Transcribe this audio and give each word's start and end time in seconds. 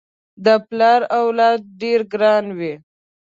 پر 0.43 0.55
پلار 0.67 1.01
اولاد 1.21 1.59
ډېر 1.81 1.99
ګران 2.13 2.45
وي 2.57 2.73